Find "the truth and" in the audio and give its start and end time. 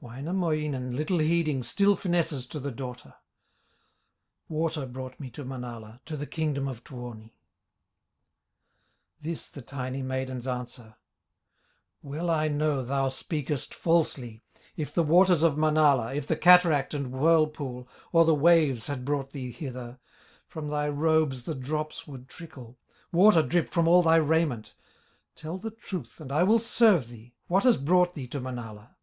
25.58-26.32